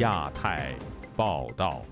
[0.00, 0.74] 亚太
[1.14, 1.82] 报道。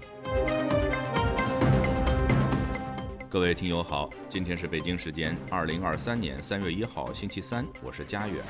[3.29, 8.43] 各位听友好，今天是北京时间二零二三年三月一号星期三，我是佳远。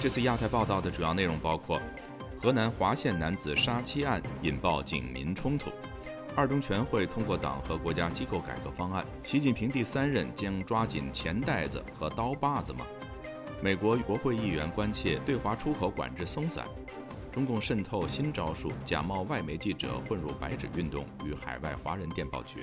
[0.00, 1.78] 这次亚太报道的主要内容包括：
[2.40, 5.68] 河南滑县男子杀妻案引爆警民冲突；
[6.34, 12.86] 二中全会通过党和国家机构改革方案；习近平第三任将抓紧钱袋子和刀把子吗？
[13.62, 16.64] 美国国会议员关切对华出口管制松散；
[17.32, 22.62] 中共渗透新招数，假冒外媒记者混入白纸运动与海外华人电报群。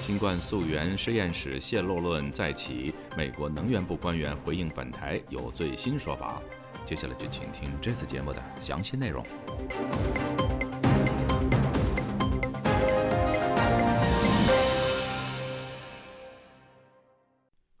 [0.00, 6.42] 新冠溯源实验室泄露论再起，美国能源部官员回应本台有最新说法。
[6.84, 9.24] 接下来就请听这次节目的详细内容。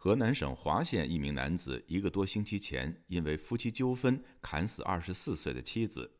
[0.08, 6.10] 河南省滑县一名男子一个多星期前因为夫妻纠纷砍死二十四岁的妻子。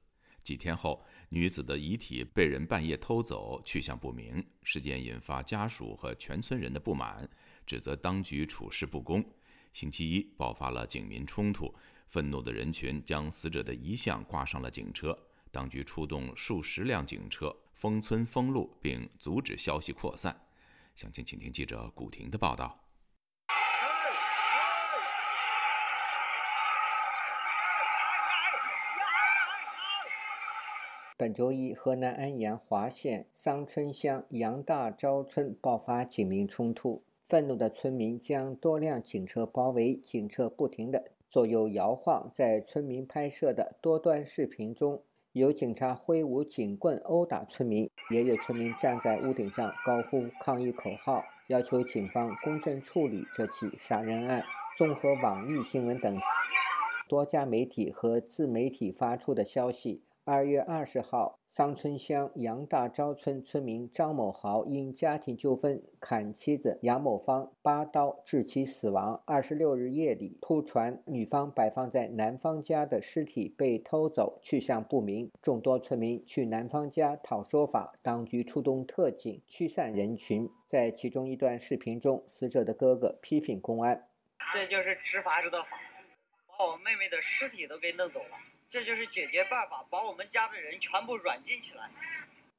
[0.44, 4.46] 几天后，女子的遗体被人半夜偷走，去向不明。
[4.62, 7.26] 事件引发家属和全村人的不满，
[7.64, 9.24] 指责当局处事不公。
[9.72, 11.74] 星期一爆发了警民冲突，
[12.08, 15.18] 愤怒的人群将死者的遗像挂上了警车，
[15.50, 20.38] 当局出动数十辆警车封村封路，并阻止消息扩散。
[20.94, 22.84] 详情，请听记者古婷的报道。
[31.18, 42.30] 本周一，河南安阳滑县桑村乡杨大昭村爆发警民冲突，愤怒的村民将多辆警车包围，警车不停地左右摇晃。
[42.32, 45.02] 在村民拍摄的多段视频中，
[45.32, 54.44] 有警察挥舞警棍殴打村民，也有村民站在屋顶上高呼抗议口号，要求警方公正处理这起杀人案。
[54.76, 56.16] 综合网易新闻等
[57.08, 60.04] 多家媒体和自媒体发出的消息。
[60.30, 69.22] 二月二十号，桑村乡杨大昭村村民张某豪因家庭纠纷砍妻子杨某芳八刀，致其死亡。
[69.24, 75.30] 二十六日夜里，突传女方摆放在男方家的尸体被偷走，去向不明。
[75.40, 80.46] 众多村民去男方家讨说法，当局出动特警驱散人群。
[80.66, 84.06] 在其中一段视频中，死者的哥哥批评公安
[84.52, 85.68] ：“这就是执法者的法，
[86.46, 88.36] 把我妹妹的尸体都给弄走了。”
[88.68, 91.90] 这就是解决办法，把我们家的人全部软禁起来。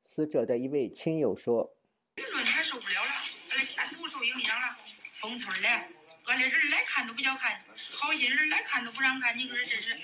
[0.02, 1.76] 死者的一位亲友说
[2.18, 3.12] ：“你说你还受不了了，
[3.52, 4.76] 俺的前途受影响了。
[5.14, 5.70] 封村了，
[6.26, 7.60] 俺的人来看都不叫看，
[7.94, 9.38] 好心人来看都不让看。
[9.38, 9.96] 你说这是？”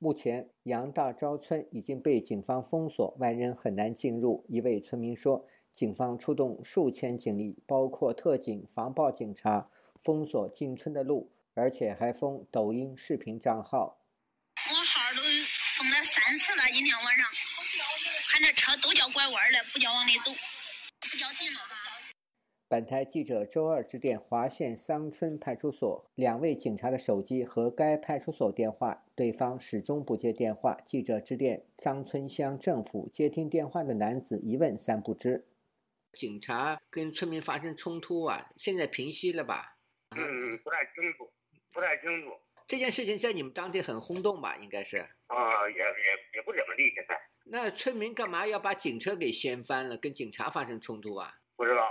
[0.00, 4.46] 目前，杨大钊村已经被警方封锁，外人很难进入。
[4.48, 9.68] 一位村民说：“警方出动数千警力，包括特警、防暴警察，
[10.02, 13.98] 封锁进村的路，而且还封抖音视频账号。”
[16.72, 17.26] 今天晚上，
[18.28, 20.30] 看这车都叫拐弯了，不叫往里走，
[21.10, 21.76] 不叫进了哈。
[22.68, 30.78] 本台记者周二致电华县桑村派出所，两位警察的手机和该派出所电话，对方始终不接电话。
[30.86, 35.46] 记者致电桑村乡政府，接听电话的男子一问三不知。
[36.12, 39.76] 警察跟村民发生冲突啊，现在平息了吧？
[40.10, 41.30] 嗯，不太清楚，
[41.72, 42.32] 不太清楚。
[42.72, 44.56] 这件事情在你们当地很轰动吧？
[44.56, 44.96] 应该是。
[45.26, 46.90] 啊，也也也不怎么地。
[46.94, 47.14] 现在。
[47.44, 51.34] 那村民干嘛要把警车给掀翻了，跟警察发生冲突啊？
[51.54, 51.82] 不知道，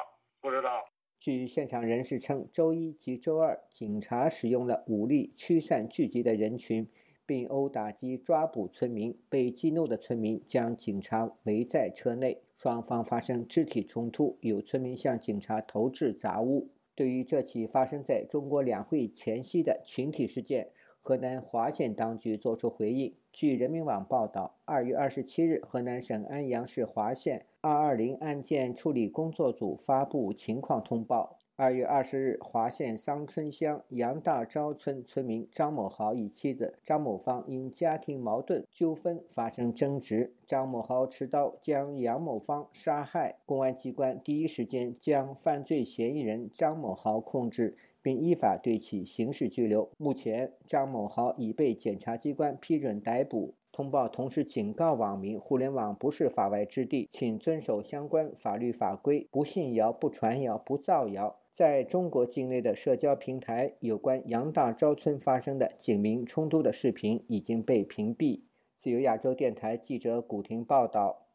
[0.41, 0.83] 不知道。
[1.19, 6.89] 据现场人士称，周一及周二，警察使用了武力驱散聚集的人群，
[7.27, 9.15] 并殴打及抓捕村民。
[9.29, 16.71] 被激怒的村民将警察围在车内，双方发生肢体冲突，有村民向警察投掷杂物。
[17.01, 20.69] 对于这起发生在中国两会前夕的群体事件，
[21.01, 23.15] 河南滑县当局作出回应。
[23.33, 31.39] 据人民网报道，二月二十七日，河南省安阳市滑县二二零案件处理工作组发布情况通报。
[31.61, 43.35] 二月二十日，滑县桑村乡杨大昭村村民张某豪与妻子张某芳因家庭矛盾纠纷发生争执，张某豪持刀将杨某芳杀害。
[43.45, 49.87] 公安机关第一时间将犯罪嫌疑人张某豪控制，并依法对其刑事拘留。
[49.99, 53.53] 目前，张某豪已被检察机关批准逮捕。
[53.71, 61.37] 通报同时警告网民：互联网不是法外之地，请遵守相关法律法规，不信谣、不传谣、不造谣。
[61.51, 68.41] 在中国境内的社交平台，有关杨大昭村发生的警民冲突的视频已经被屏蔽。
[68.75, 71.27] 自由亚洲电台记者古婷报道。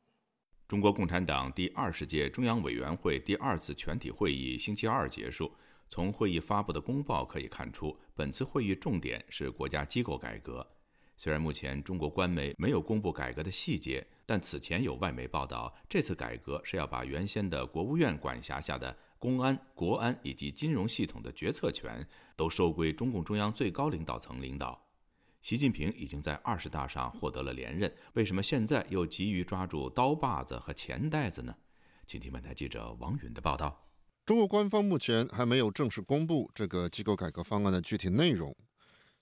[0.68, 5.50] 中国共产党第二十届中央委员会第二次全体会议星期二结束。
[5.88, 10.66] 从会议发布的公报可以看出，本次会议重点是国家机构改革。
[11.16, 24.78] 虽然目前中国官媒没有公布改革的细节，但此前有外媒报道，这次改革是要把原先的国务院管辖下的公安、国安以及金融系统的决策权都收归中共中央最高领导层领导。
[25.40, 31.54] 习近平已经在二十大上获得了连任，为什么现在又急于抓住刀把子和钱袋子呢？
[32.06, 33.88] 请听本台记者王允的报道。
[34.26, 38.54] 中国官方目前还没有正式公布这个机构改革方案的具体内容。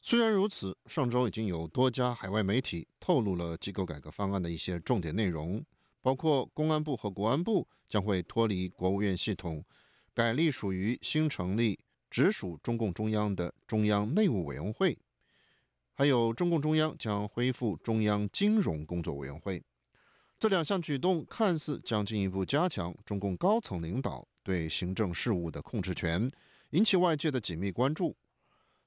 [0.06, 5.65] 虽然如此，上周已经有多家海外媒体透露了机构改革方案的一些重点内容，
[6.03, 9.65] 包括公安部和国安部将会脱离国务院系统，
[10.12, 11.81] 改隶属于新成立、
[12.11, 14.95] 直属中共中央的中央内务委员会。
[15.95, 19.62] 还有，中共中央将恢复中央金融工作委员会。
[20.39, 26.31] 这两项举动看似将进一步加强中共高层领导对行政事务的控制权，
[26.73, 28.15] 引起外界的紧密关注。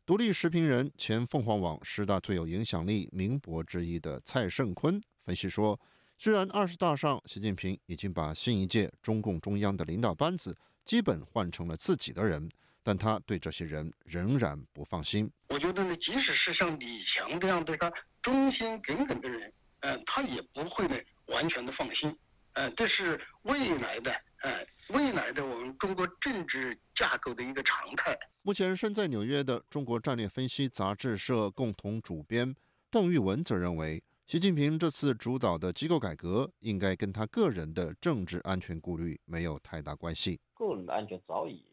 [0.08, 5.78] 独立时评人、前凤凰网十大最有影响力名博之一的蔡胜坤分析说
[6.18, 12.50] ：“虽然二十大上，习近平已经把新一届中共中央的领导班子基本换成了自己的人。”
[12.82, 15.30] 但他对这些人仍然不放心。
[15.50, 20.96] 我觉得呢，即使是像李强这样对他忠心耿耿的人，嗯，他也不会呢
[21.26, 22.18] 完全的放心。
[22.54, 28.18] 嗯，这是未来的，嗯，未来的我们中国政治架构的一个常态。
[28.42, 32.56] 目前身在纽约的中国战略分析杂志社共同主编
[32.90, 40.40] 邓玉文则认为，习近平这次主导的机构改革应该跟他个人的政治安全顾虑没有太大关系。
[40.54, 41.64] 个人的安全早已。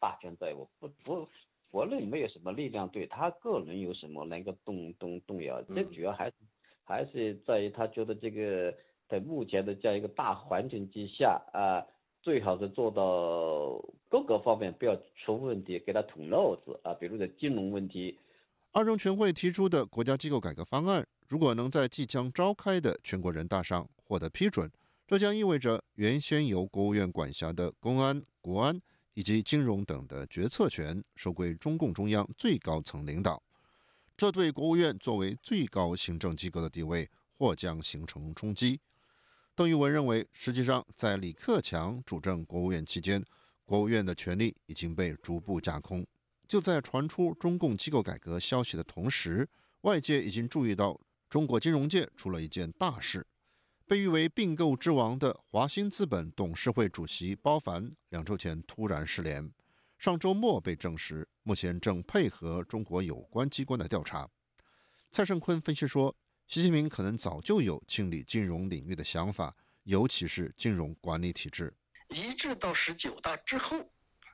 [0.00, 1.28] 大权在握，不不，
[1.70, 5.62] 国内没有什么力量对他个人有什么能够动动动摇。
[5.62, 6.34] 这主要还是
[6.82, 8.74] 还是在于他觉得这个
[9.08, 11.86] 在目前的这样一个大环境之下啊，
[12.22, 18.18] 最好是做到各个方面不要出问题，给他捅漏子啊，比如在金融问题。
[18.70, 24.70] 二中全会提出的国家机构改革方案，如果能在即将召开的全国人大上获得批准，
[25.06, 28.80] 这将意味着原先由国务院管辖的公安、国安。
[29.14, 33.42] 以及金融等的决策权收归中共中央最高层领导，
[34.16, 38.80] 这对国务院作为最高行政机构的地位或将形成冲击。
[39.62, 43.24] 邓玉文认为，实际上在李克强主政国务院期间，
[43.64, 46.04] 国务院的权力已经被逐步架空。
[46.48, 49.48] 就在传出中共机构改革消息的同时，
[49.82, 51.00] 外界已经注意到
[51.30, 53.24] 中国金融界出了一件大事。
[53.86, 59.48] 被誉为并购之王的华兴资本董事会主席包凡两周前突然失联，
[59.96, 64.28] 上周末被证实，目前正配合中国有关机关的调查。
[65.12, 66.12] 蔡胜坤分析说，
[66.52, 71.74] 习近平可能早就有清理金融领域的想法，尤其是金融管理体制。
[72.10, 73.90] 一直到十九大之后，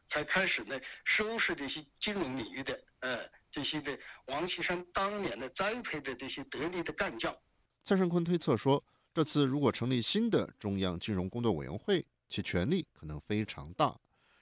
[0.08, 3.20] 才开始呢收拾这些金融领域的呃
[3.52, 7.32] 这些的王岐山当年的栽培的这些得力的干将。
[7.84, 8.84] 蔡胜坤推测说。
[9.14, 13.98] 这次如果成立新的中央金融工作委员会，其权力可能非常大。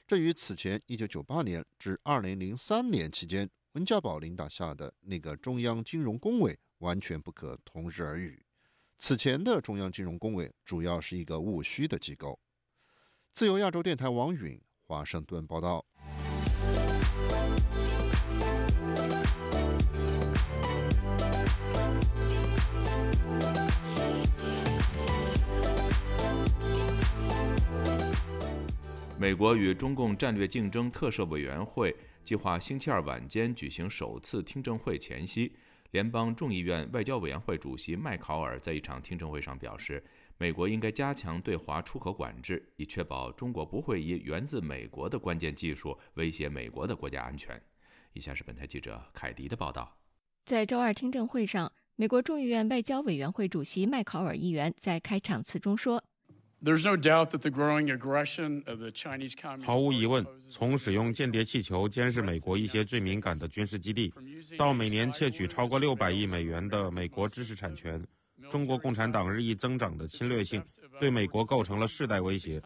[0.06, 8.44] 这与此前1998年至2003年期间温家宝领导下的那个中央金融工委完全不可同日而语。
[8.99, 12.40] 此前的中央金融工委主要是一个务虚的机构。
[13.32, 15.84] 自由亚洲电台王允华盛顿报道。
[29.19, 35.53] 美国与中共战略竞争特设委员会计划星期二晚间举行首次听证会前夕，
[35.93, 40.02] 联邦众议院外交委员会主席麦考尔在一场听证会上表示，
[40.36, 47.60] 美国应该加强对华出口管制，以确保中国不会以源自美国的关键技术威胁美国的国家安全。
[48.12, 49.96] 以下是本台记者凯迪的报道。
[50.44, 56.02] 在周二听证会上，美国众议院外交委员会主席麦考尔议员在开场词中说。
[59.63, 64.13] 毫无疑问，从使用间谍气球监视美国一些最敏感的军事基地，
[64.56, 68.03] 到每年窃取超过六百亿美元的美国知识产权，
[68.51, 70.65] 中国共产党日益增长的侵略性
[70.98, 72.60] 对美国构成了世代威胁。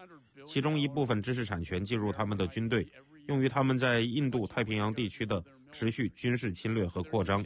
[0.47, 2.87] 其中一部分知识产权进入他们的军队，
[3.26, 7.44] 用于他们在印度太平洋地区的持续军事侵略和扩张。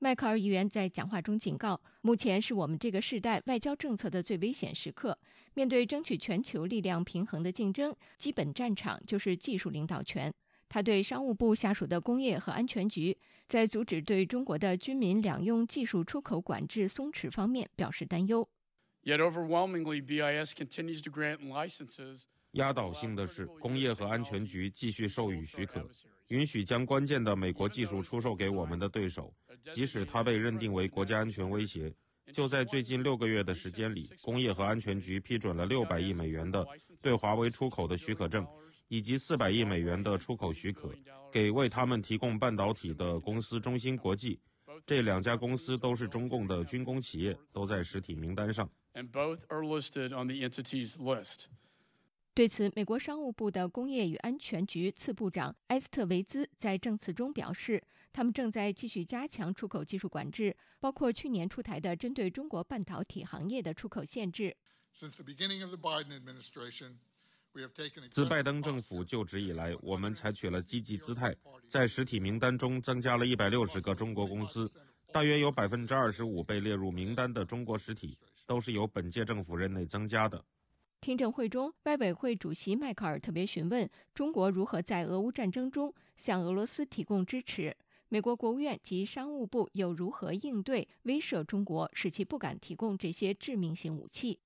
[0.00, 5.18] 迈克尔议员在讲话中警告：“目前是我们这个时代外交政策的最危险时刻。
[5.54, 10.32] 面对争取全球力量平衡的竞争，基本战场就是技术领导权。”
[10.70, 13.16] 他对商务部下属的工业和安全局
[13.48, 18.48] 在阻止对中国的军民两用技术出口管制松弛方面表示担忧。
[22.52, 25.88] 压倒性的是，工业和安全局继续授予许可。
[26.28, 29.32] 允许将关键的美国技术出售给我们的对手，
[29.72, 31.92] 即使它被认定为国家安全威胁。
[32.34, 36.66] 就在最近六个月的时间里，工业和安全局批准了六百亿美元的
[37.02, 38.46] 对华为出口的许可证，
[38.88, 40.92] 以及四百亿美元的出口许可，
[41.32, 44.38] 给为他们提供半导体的公司中芯国际。
[44.86, 48.68] 这两家公司都是中共的军工企业，都在实体名单上。
[52.38, 64.56] 对此，美国商务部的工业与安全局次部长埃斯特维兹在证词中表示，他们正在继续加强出口技术管制，包括去年出台的针对中国半导体行业的出口限制。
[68.12, 71.34] 自拜登政府就职以来，我们采取了积极姿态，
[71.68, 74.70] 在实体名单中增加了一百六十个中国公司，
[75.12, 78.16] 大约有百分之二十五被列入名单的中国实体
[78.46, 80.44] 都是由本届政府任内增加的。
[81.00, 87.74] 听证会中，外委会主席迈克尔特别询问中国如何在俄乌战争中向俄罗斯提供支持，
[88.08, 94.40] 美国国务院及商务部又如何应对威慑中国，使其不敢提供这些致命性武器？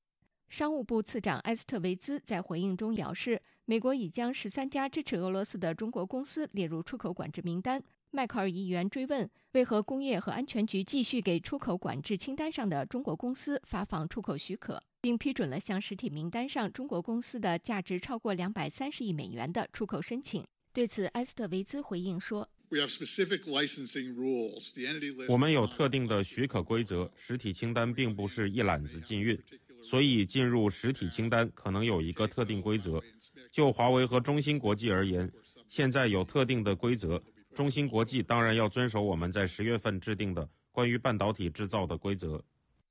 [0.49, 7.82] 商务部次长埃斯特维兹在回应中表示，美国已将十三家支持俄罗斯的中国公司列入出口管制名单。
[8.11, 14.78] 迈克尔议员追问，为何工业和安全局继续给出口管制清单上的中国公司发放出口许可？
[15.02, 20.44] 并批准了向实体名单上中国公司的价值超过两百三十亿美元的出口申请。
[20.73, 22.49] 对此，埃斯特维兹回应说
[25.28, 29.37] ：“我们有特定的许可规则，实体清单并不是一揽子禁运，
[29.82, 33.02] 所以进入实体清单可能有一个特定规则。
[33.50, 35.28] 就华为和中芯国际而言，
[35.68, 37.21] 现在有特定的规则。
[37.56, 42.42] 中芯国际当然要遵守我们在十月份制定的关于半导体制造的规则。”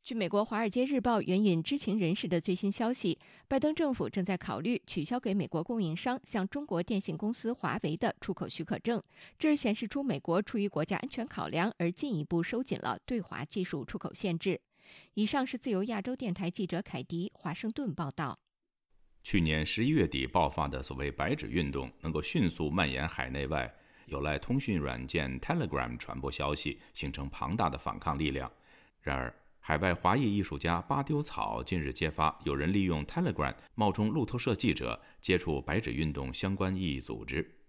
[0.04, 9.02] 据美国《华尔街日报》援引知情人士的最新消息，拜登政府正在考虑取消给美国供应商向中国电信公司华为的出口许可证。
[9.38, 14.60] 这显示出美国出于国家安全考量而进一步收紧了对华技术出口限制。
[15.14, 18.40] 以上是自由亚洲电台记者凯迪华盛顿报道。
[19.22, 23.72] 去年十一月底爆发的所谓“白纸运动”能够迅速蔓延海内外，
[24.08, 28.52] 有赖通讯软件 Telegram 传播消息，形成庞大的反抗力量。
[29.00, 37.60] 然而，海外华裔艺术家巴丢草近日揭发，有人利用 Telegram 冒充路透社记者，接触白纸运动相关异议组织。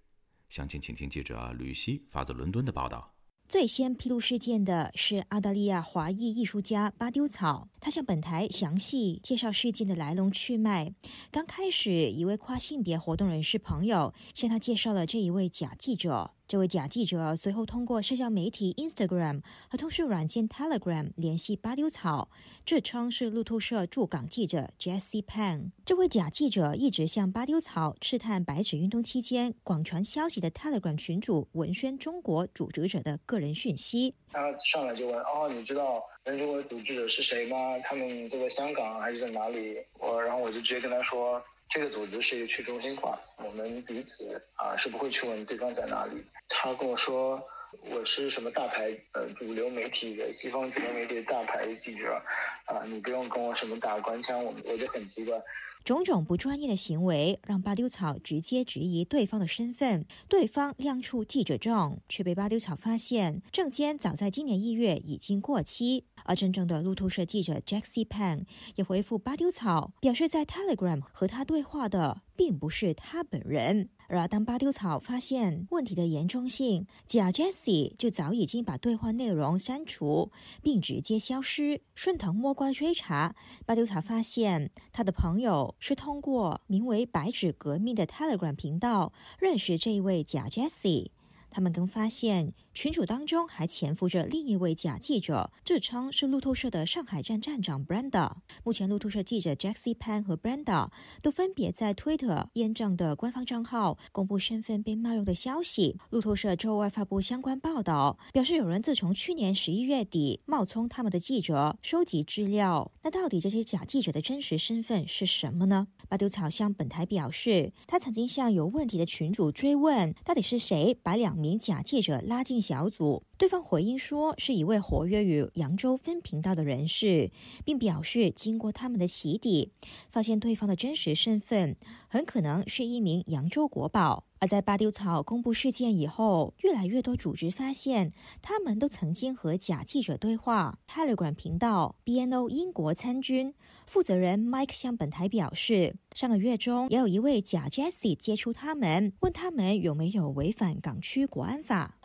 [0.49, 3.14] 详情，请听记者吕希发自伦敦的报道。
[3.46, 10.94] 最先披露事件的是澳大利亚华裔艺术家巴丢草，他向本台详细介绍事件的来龙去脉。
[11.30, 16.32] 刚开始，一位跨性别活动人士朋友向他介绍了这一位假记者。
[16.52, 19.40] 这位假记者随后通过社交媒体 Instagram
[19.71, 22.28] 和通讯软件 Telegram 联系巴丢草，
[22.66, 25.71] 自称是路透社驻港记者 Jesse Pan。
[25.87, 34.14] 这位假记者一直向巴丢草试探白纸运动期间广传消息的 Telegram 群主文宣中国组织者的个人讯息。
[34.30, 37.56] 他上来就问：“哦，你知道文中国组织者是谁吗？
[37.82, 41.42] 他们都在香港还是在哪里？”我然后我就直接跟他说。
[41.75, 46.23] 这个组织是一个去中心化，我们彼此啊是不会去问对方在哪里。
[46.54, 47.42] 他跟我说
[47.90, 52.23] 我是什么大牌呃主流媒体的西方主流媒体大牌记者，
[52.66, 55.40] 啊你不用跟我什么打官腔，我我就很奇怪。
[55.85, 66.04] 种种不专业的行为让巴丢草直接质疑对方的身份，对方亮出记者证，却被巴丢草发现证件早在今年一月已经过期。
[66.25, 68.44] 而真正的路透社记者 Jackie Pan
[68.76, 73.88] 也回复巴丢草，表示在 Telegram 和他对话的并不是他本人。
[74.08, 81.82] 而当巴丢草发现问题的严重性，假 Jesse 就早已经把对话内容删除，并直接消失。
[81.94, 91.11] 顺藤摸瓜追查，巴丢草发现他的朋友是通过名为“白纸革命”的 Telegram 频道认识这一位假 Jesse。
[91.52, 92.52] 他们更发现。
[92.75, 98.32] 群主当中还潜伏着另一位假记者，自称是路透社的上海站站长 Brenda。
[98.64, 100.88] 目前，路透社记者 Jackie Pan 和 Brenda
[101.21, 105.99] 都分别在 Twitter 验证的官方账号公布身份被冒用的消息。
[106.09, 112.90] 路透社周二发布相关报道，表示有人自从去年十一月底冒充他们的记者收集资料。
[113.02, 115.88] 那到底这些假记者的真实身份是什么呢？
[116.09, 122.62] 巴丢草向本台表示，他曾经向有问题的群主追问，到底是谁把两名假记者拉进。
[122.62, 127.32] 小组对方回应说，是一位活跃于扬州分频道的人士，
[127.64, 129.72] 并表示经过他们的起底，
[130.12, 134.26] 发现对方的真实身份很可能是一名扬州国宝。
[134.38, 140.78] 而在巴丢草公布事件以后，越来越多组织发现，他们都曾经和假记者对话。
[140.88, 143.54] Telegram 频道 BNO 英国参军
[143.87, 151.99] 负责人 Mike 向本台表示，上个月中也有一位假 Jessie 接触他们，问他们有没有违反港区国安法。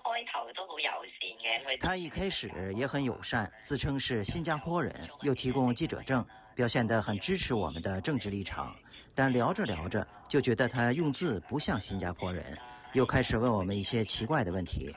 [1.80, 8.76] 他一开始也很友善，自称是新加坡人，又提供记者证，表现得很支持我们的政治立场。
[9.16, 12.58] 但聊着聊着，就觉得他用字不像新加坡人，
[12.94, 14.94] 又开始问我们一些奇怪的问题，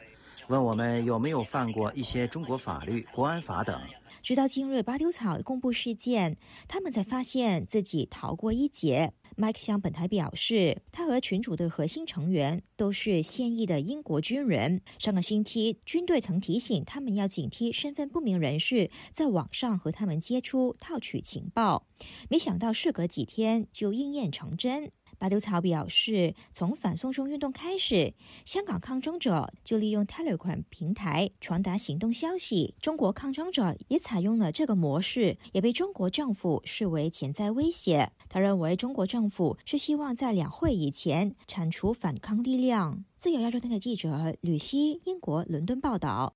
[0.51, 3.81] 问我们有没有犯过一些中国法律、国安法等。
[4.21, 9.13] 直到今日，拔丢草公布事件，他们才发现自己逃过一劫。
[9.37, 14.83] Mike 向本台表示，他和群主的核心成员都是现役的英国军人。
[14.99, 21.87] 上个星期，军队曾提醒他们要警惕身份不明人士在网上和他们接触，套取情报。
[22.29, 24.91] 没想到，事隔几天就应验成真。
[25.21, 28.15] 巴丢草表示，从反送中运动开始，
[28.47, 32.75] 香港抗争者就利用 Telegram 平台传达行动消息。
[32.81, 38.11] 中国抗争者也采用了这个模式，也被中国政府视为潜在威胁。
[38.31, 43.05] 他认为，中国政府是希望在两会以前铲除反抗力量。
[43.19, 46.35] 自由亚洲电台记者吕希，英国伦敦报道。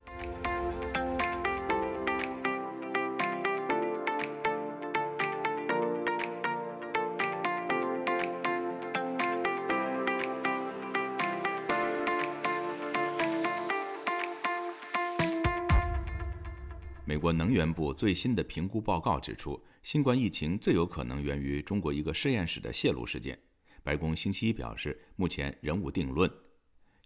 [17.25, 23.39] 国能源部最新的评估报告指出，新冠疫情最有可能源于中国一个实验室的泄露事件。
[23.83, 26.31] 白宫星期一表示，目前仍无定论。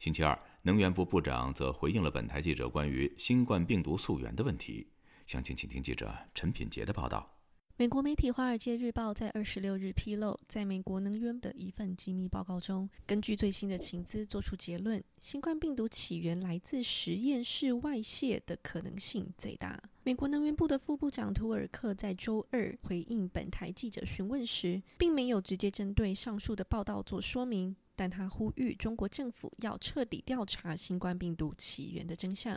[0.01, 4.89] 星期二，能源部部长则回应了本台记者关于新冠病毒溯源的问题。
[5.25, 7.38] 详情，请听记者陈品杰的报道。
[7.81, 19.81] 美国媒体《华尔街日报》在二十六日披露，在美国能源的一份机密报告中，根据最新的情资做出结论：新冠病毒起源来自实验室外泄的可能性最大。
[20.03, 32.57] 美国能源部的副部长图尔克在周二回应本台记者询问时，并没有直接针对上述的报道做说明，但他呼吁中国政府要彻底调查新冠病毒起源的真相。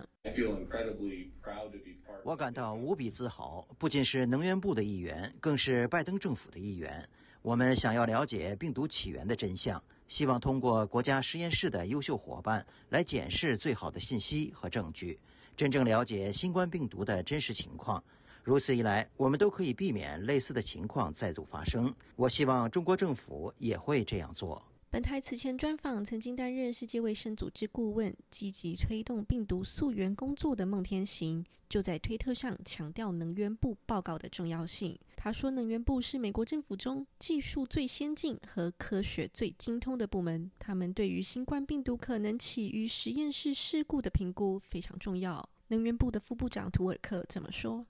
[2.23, 7.09] 我感到无比自豪，不仅是能源部的一员，更是拜登政府的一员。
[7.41, 15.19] 我们想要了解病毒起源的真相，希望通过国家实验室的优秀伙伴来检视最好的信息和证据，
[15.57, 18.03] 真正了解新冠病毒的真实情况。
[18.43, 21.91] 如此一来，我们都可以避免类似的情况再度发生。
[22.15, 24.63] 我希望中国政府也会这样做。
[24.91, 34.99] 本台此前专访曾经担任世界卫生组织顾问、积极推动病毒溯源工作的孟天行，就在推特上强调能源部报告的重要性。
[35.15, 47.85] 他说：“能源部是美国政府中技术最先进和科学最精通的部门，他们对于新冠病毒可能起于实验室事故的评估非常重要。”能源部的副部长图尔克怎么说。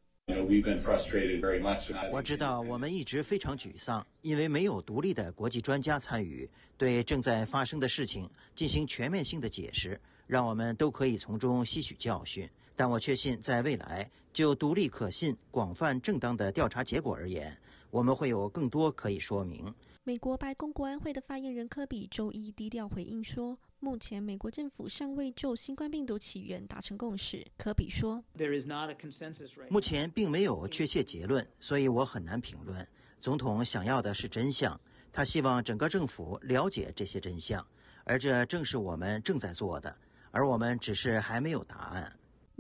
[2.12, 12.50] 我知道我们一直非常沮丧，因为没有独立的国际专家参与对正在发生的事情进行全面性的解释，让我们都可以从中吸取教训。
[12.76, 17.58] 但我确信，在未来，就独立、可信、广泛、正当的调查结果而言，
[17.92, 19.74] 我们会有更多可以说明。
[20.04, 23.56] 美国白宫国安会的发言人科比周一低调回应说。
[23.80, 27.46] 目前，美国政府尚未就新冠病毒起源达成共识。
[27.56, 28.24] 科比说
[29.70, 32.88] ：“目前并没有确切结论，所以我很难评论。
[33.20, 34.80] 总统想要的是真相，
[35.14, 37.64] 他希望整个政府了解这些真相，
[38.04, 39.96] 而这正是我们正在做的，
[40.32, 42.12] 而我们只是还没有答案。”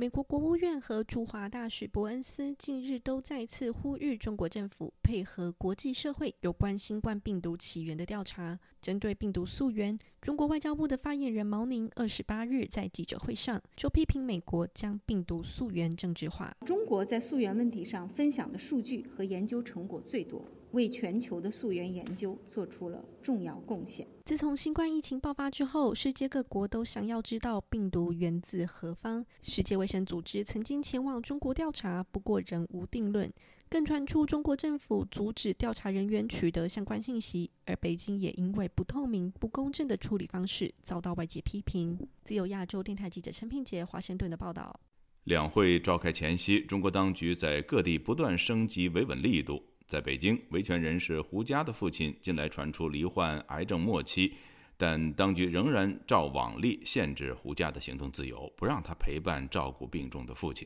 [0.02, 8.60] 美国国务院和驻华大使伯恩斯近日都再次呼吁中国政府配合国际社会有关新冠病毒起源的调查。
[8.82, 16.52] 针对病毒溯源，中国外交部的发言人毛宁二十八日在记者会上就批评美国将病毒溯源政治化。
[16.66, 20.44] 中国在溯源问题上分享的数据和研究成果最多。
[20.72, 24.08] 为全球的溯源研究做出了重要贡献。
[24.26, 29.26] 自从新冠疫情爆发之后，世界各国都想要知道病毒源自何方。
[29.42, 33.32] 世界卫生组织曾经前往中国调查，不过仍无定论。
[33.70, 41.98] 更传出中国政府阻止调查人员取得相关信息，而北京也因为不透明、不公正的处理方式遭到外界批评。
[42.26, 44.78] 自由亚洲电台记者陈品杰华盛顿的报道。
[45.24, 49.64] 两会召开前夕，中国当局在各地不断升级维稳力度。
[49.92, 54.34] 在北京，维权人士胡佳的父亲近来传出罹患癌症末期，
[54.78, 60.66] 但当局仍然照往例限制胡佳的行动自由，不让他陪伴照顾病重的父亲。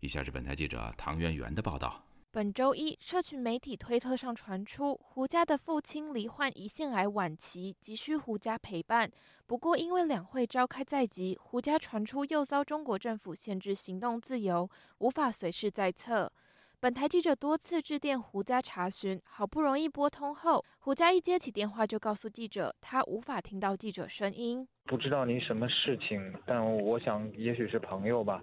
[0.00, 2.02] 以下是本台记者唐媛媛的报道。
[2.32, 9.08] 本周一，社群媒体推特上传出胡家的父亲罹患胰腺癌晚期，急需胡家陪伴。
[9.46, 14.68] 不过，因为两会召开在即，胡家传出又遭中国政府限制行动自由，
[14.98, 16.32] 无法随时在侧。
[16.80, 24.64] 本台记者多次致电胡家查询，好不容易拨通后，胡家一接起电话就告诉记者，他无法听到记者声音。
[24.84, 28.40] 不知道您什么事情，但我想也许是朋友吧。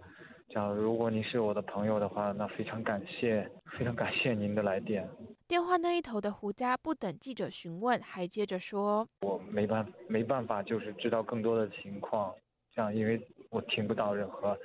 [0.49, 5.07] 假如果您是我的朋友的话，那非常感谢，非常感谢您的来电。
[5.47, 12.35] 电话那一头的胡家不等记者询问，还接着说：“我没办没办法，就是知道更多的情况，
[12.73, 13.17] 这样因为
[13.49, 14.57] 我听不到任何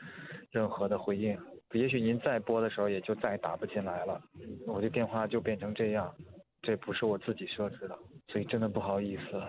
[0.51, 1.39] 任何的回应。
[1.73, 4.21] 也许您再拨的时候，也就再打不进来了，
[4.67, 6.15] 我的电话就变成这样。
[6.63, 9.43] 这不是我自己设置的，所以真的不好意思，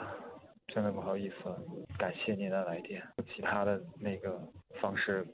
[0.68, 1.36] 真的不好意思。
[1.98, 3.02] 感谢您的来电，
[3.36, 4.42] 其他的那个
[4.80, 5.28] 方式。”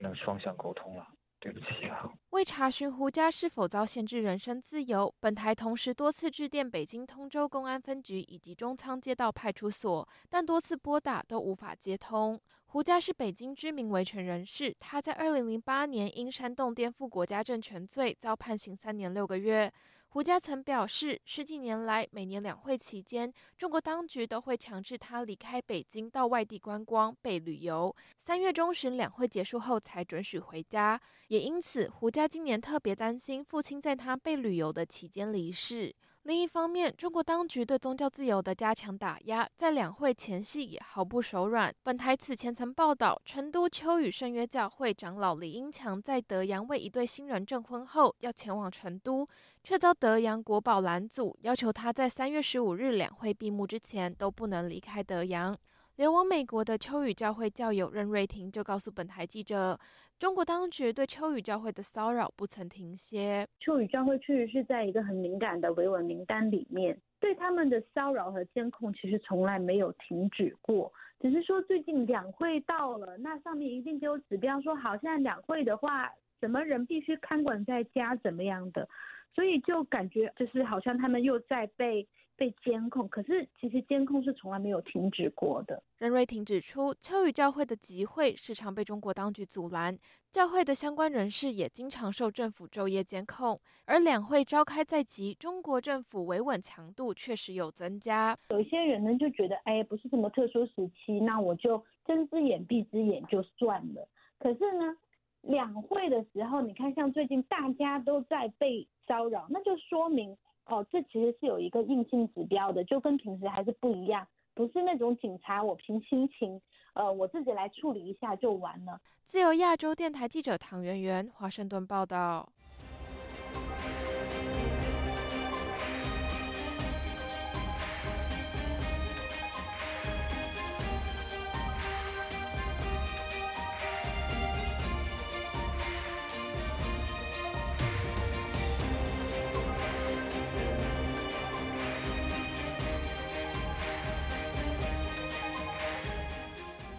[0.00, 1.06] 能双向沟通了，
[1.38, 2.10] 对不起啊。
[2.30, 12.38] 为查询胡家是否遭限制人身自由，本台同时多次致电北京通州公安分局以及中仓街道派出所，但多次拨打都无法接通。
[12.74, 19.72] 胡家是北京知名维权人士，他在二零零八年因煽动颠覆国家政权罪遭判刑三年六个月。
[20.08, 27.94] 胡家曾表示，十几年来，每年两会期间，中国当局都会强制他离开北京到外地观光、被旅游。
[28.18, 35.94] 三月中旬两会结束后才准许回家，也因此，胡家今年特别担心父亲在他被旅游的期间离世。
[36.24, 41.70] 另一方面，中国当局对宗教自由的加强打压，在两会前夕也毫不手软。
[41.82, 49.28] 本台此前曾报道，成都秋雨圣约教会长老李英强在德阳为一对新人证婚后，要前往成都，
[49.62, 55.54] 却遭德阳国宝拦阻，要求他在三月十五日两会闭幕之前都不能离开德阳。
[55.96, 59.78] 流亡美国的秋雨教会教友任瑞婷就告诉本台记者，
[60.18, 63.46] 中国当局对秋雨教会的骚扰不曾停歇。
[63.60, 78.88] 秋雨教会确实是在一个很敏感的维稳名单里面，对他们的骚扰和监控其实从来没有停止过，只是说最近两会到了，那上面一定就有指标说，好像两会的话，什么人必须看管在家怎么样的，
[79.32, 82.04] 所以就感觉就是好像他们又在被。
[82.36, 85.82] 被监控，可是其实监控是从来没有停止过的。
[85.98, 89.96] 任瑞婷指出，秋雨教会的集会时常被中国当局阻拦，
[90.30, 93.60] 教会的相关人士也经常受政府昼夜监控。
[93.86, 98.36] 而两会召开在即，中国政府维稳强度确实有增加。
[98.50, 104.08] 有些人呢就觉得，哎，不是什么特殊时期，那我就睁只眼闭只眼就算了。
[104.38, 104.96] 可是呢，
[105.42, 110.36] 两会的时候，你看像最近大家都在被骚扰，那就说明。
[110.66, 116.60] 哦，这其实是有一个硬性指标的，就跟平时还是不一样，不是那种警察我凭心情，
[116.94, 119.00] 呃，我自己来处理一下就完了。
[119.24, 122.48] 自由亚洲电台记者唐媛媛，华盛顿报道。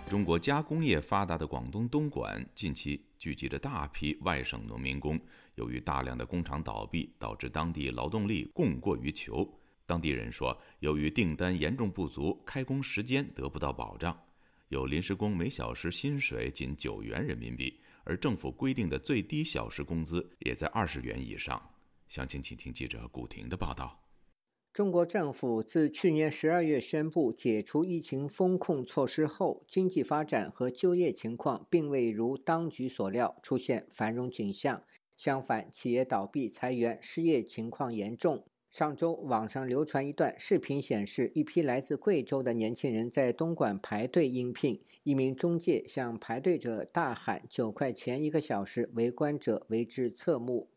[0.08, 5.20] 中国加工业发达的广东东莞近期聚集着大批外省农民工，
[5.56, 9.52] 由于大量的工厂倒闭，导致当地劳动力供过于求。
[9.88, 14.16] 当地人说，由于订单严重不足，开工时间得不到保障，
[14.70, 21.60] 有临时工每小时薪水仅九元人民币，而政府规定的最低小时工资也在二十元以上。
[22.08, 24.05] 详情，请听记者古婷的报道。
[24.76, 34.84] 中国政府自去年十二月宣布解除疫情封控措施后，经济发展和就业情况并未如当局所料出现繁荣景象。
[35.16, 38.44] 相反，企业倒闭、裁员、失业情况严重。
[38.70, 50.68] 上周，网上流传一段视频，显示一批来自贵州的年轻人在东莞排队应聘，一名中介向排队者大喊“九块钱一个小时”，围观者为之侧目。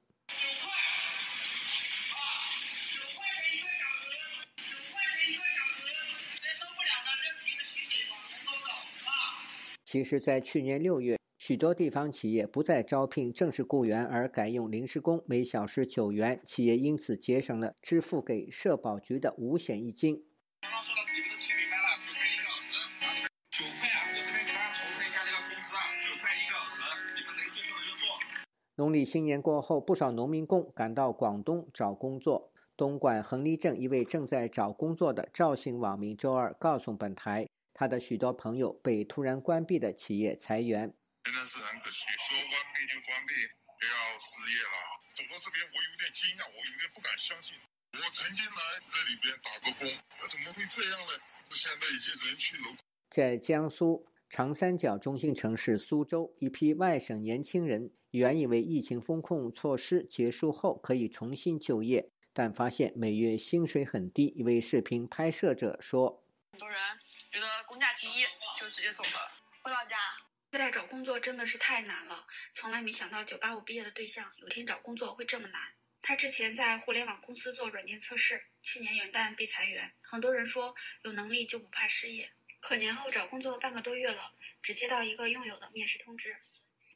[9.91, 20.27] 其实，在去年六月，许多地方企业不再招聘正式雇员，而改用临时工，每小时九元，企业因此节省了支付给社保局的五险一金。
[20.61, 22.69] 刚刚说到你们都听明白了，九块一个小时，
[23.49, 24.13] 九块啊！
[24.13, 26.83] 我这边给大家重申一下这个工资啊，九块一个小时，
[27.17, 28.05] 你们能接受就做。
[28.77, 32.53] 农历新年过后，不少农民工赶到广东找工作。
[32.77, 37.49] 东莞横沥镇一位正在找工作的赵姓网民周二告诉本台。
[37.79, 42.07] 他的许多朋友被突然关闭的企业裁员，真的是很可惜。
[42.27, 43.39] 说关闭就关闭，
[43.87, 44.75] 要失业了。
[45.15, 47.57] 走到这边，我有点惊讶，我有点不敢相信。
[47.95, 49.87] 我曾经来这里边打过工，
[50.19, 51.23] 那怎么会这样呢？
[51.51, 52.79] 现在已经人去楼空。
[53.11, 64.27] 在江苏长三角中心城市苏州，一批外省年轻人原以为疫情风控措施结束后可以重新就业，但发现每月薪水很低。
[64.35, 66.77] 一位视频拍摄者说：“很多人
[67.31, 68.09] 觉得工价低，
[68.57, 69.31] 就直接走了，
[69.63, 69.97] 回老家。”
[70.51, 75.75] 现在找工作真的是太难了，从来没想到985毕业的对象有天找工作会这么难。
[76.01, 79.93] 他之前在互联网公司做软件测试，去年元旦被裁员。
[80.01, 86.35] 很多人说有能力就不怕失业，可年后找工作半个多月了，只接到一个用友的面试通知。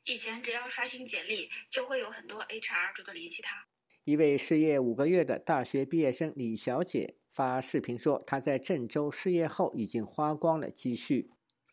[0.05, 3.67] 以前只要刷新简历，就会有很多 HR 主动联系他。
[4.05, 11.31] 一位失业五个月的大学毕业生李小姐发视频说，他在郑州失业后已经花光了积蓄。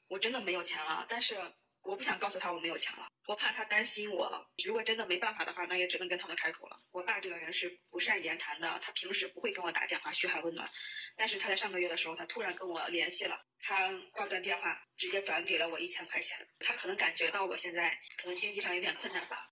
[0.08, 1.36] 我真的没有钱了，但是。
[1.82, 4.48] 我不想告诉他我没有钱了，我怕他担心我。
[4.64, 6.78] 如果真的没办法的话，那也只能跟他们开口了。
[6.92, 10.70] 我爸这个人是不善言谈的，他平时不会跟我打电话嘘寒问暖，
[11.16, 16.38] 但是他在上个月的时候，他突然跟我联系了，他挂断电话，直接转给了我一千块钱。
[16.60, 19.50] 他可能感觉到我现在可能经济上有点困难吧，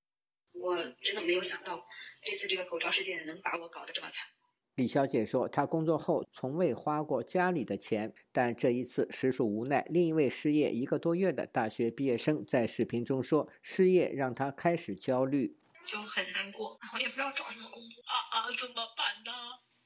[0.51, 1.87] 我真的没有想到
[2.23, 4.27] 这次这个口罩事件能把我搞得这么惨。
[4.77, 15.57] 李小姐说：“她工作后从未花过家里的钱，但这一次实属无奈。”另一位失业一个多月的大学毕业生在视频中说：“失业让她开始焦虑，
[15.91, 19.31] 就很难过，然后也不知道找什么工作啊啊，怎么办呢？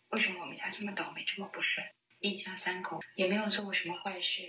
[0.10, 1.88] 为什么我们家这么倒霉，这么不顺？
[2.20, 4.44] 一家三口也没有做过什么坏事。”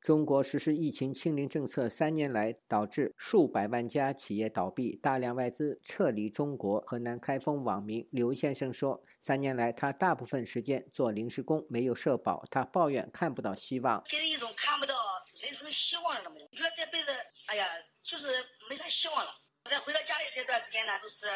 [0.00, 6.80] 中国实施疫情清零政策三年来，导致数百万家企业倒闭，大量外资撤离中国。
[6.86, 14.94] 河南开封网民刘先生说：“三年来，他大部分时间做临时工，没有社保，他抱怨看不到希望，给人一种看不到
[15.42, 17.10] 人生希望的那么觉得这辈子，
[17.48, 17.66] 哎呀，
[18.02, 18.26] 就是
[18.70, 19.30] 没啥希望了。
[19.64, 21.26] 再回到家里这段时间呢，都是。”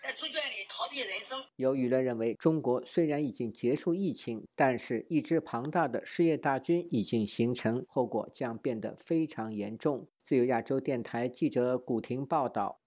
[0.00, 1.38] 在猪圈里逃避人生。
[1.56, 10.06] 有舆论认为，中国虽然已经结束疫情，但是一支庞大的失业大军已经形成，后果将变得非常严重。
[10.22, 12.78] 自由亚洲电台记者古婷报道。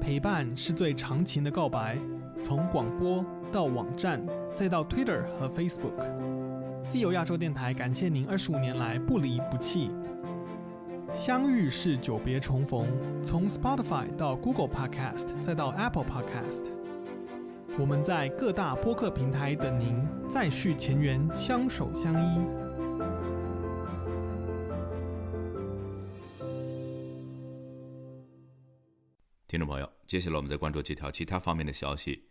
[0.00, 1.98] 陪伴是最长情的告白，
[2.40, 4.24] 从广播到网站，
[4.56, 5.94] 再到 Twitter 和 Facebook。
[6.84, 9.90] 自由亚洲电台感谢您二十五年来不离不弃。
[11.14, 12.86] 相遇是久别重逢，
[13.22, 16.66] 从 Spotify 到 Google Podcast，再到 Apple Podcast，
[17.78, 22.46] 我们在各大播客平台等您，再续前缘，相守相依。
[29.48, 32.22] 听众朋友，接下来我们再关注几条其他方面的消息。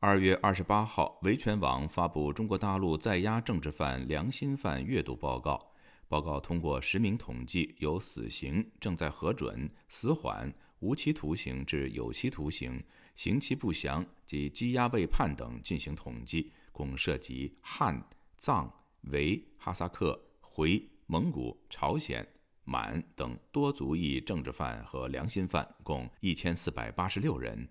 [0.00, 5.73] 二月二十八号，维权网发布中国大陆在押政治犯良心犯阅读报告。
[6.06, 12.82] 报告通过实名统计，由死刑、正在核准、死缓、无期徒刑至有期徒刑、
[13.14, 18.72] 刑期不详及羁押未判等进行统计，共涉及汉、藏、
[19.04, 22.26] 维、哈萨克、回、蒙古、朝鲜、
[22.64, 27.68] 满等多族裔政治犯和良心犯，共一千四百八十六人。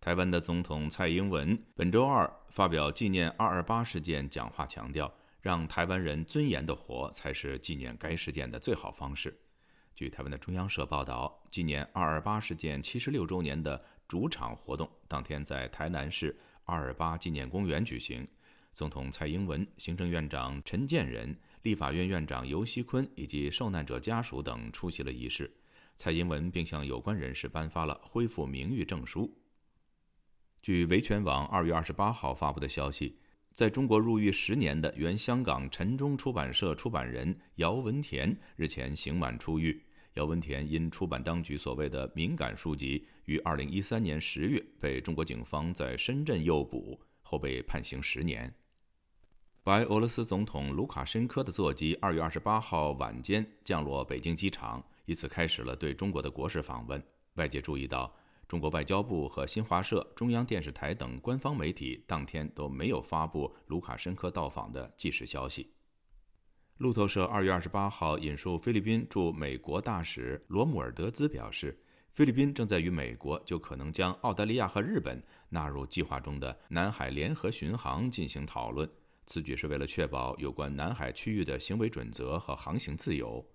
[0.00, 5.12] 台湾的总统蔡英文本周二发表纪念二二八事件讲话，强调。
[5.40, 9.38] 让台湾人尊严的活，才是纪念该事件的最好方式。
[9.94, 18.26] 据台湾的中央社报道，纪念二二八事件七十六周年的主场活动当天在台南市二二八纪念公园举行。
[18.72, 25.52] 总统蔡英文、行政院长陈建仁、立法院院长游锡坤以及受难者家属等出席了仪式。
[25.96, 29.36] 蔡英文并向有关人士颁发了恢复名誉证书。
[30.62, 33.18] 据维权网二月二十八号发布的消息。
[33.58, 39.82] 在中国入狱十年的原香港陈忠出版社出版人姚文田日前刑满出狱。
[40.14, 48.54] 姚文田因出版当局所谓的敏感书籍，于二零一三年十月被中国警方在深圳诱捕，后被判刑十年。
[49.64, 57.02] 白俄罗斯总统卢卡申科的座机二月二十八号晚间降落北京机场，以此开始了对中国的国事访问。
[57.34, 58.14] 外界注意到。
[58.48, 65.70] 中国外交部和新华社、中央电视台等官方媒体当天都没有发布卢卡申科到访的即时消息。
[66.78, 71.78] 路透社二月二十八号引述菲律宾驻美国大使罗姆尔德兹表示，
[72.14, 78.88] 菲律宾正在与美国就可能将澳大利亚和日本纳入计划中的南海联合巡航进行讨论。
[79.26, 83.46] 此举是为了确保有关南海区域的行为准则和航行自由。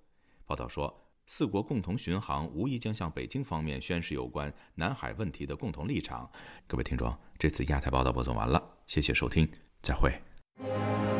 [0.45, 1.03] 报道说。
[1.26, 6.30] 四国共同巡航无疑将向北京方面宣示有关南海问题的共同立场。
[6.68, 9.50] 各位听众，这次亚太报道播送完了，谢谢收听，
[9.82, 11.12] 再会。